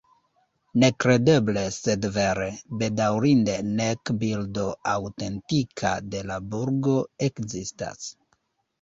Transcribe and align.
Nekredeble 0.83 1.65
sed 1.75 2.07
vere: 2.15 2.47
bedaŭrinde 2.81 3.59
nek 3.83 4.13
bildo 4.25 4.67
aŭtentika 4.97 5.95
de 6.11 6.27
la 6.35 6.43
burgo 6.53 7.01
ekzistas. 7.33 8.15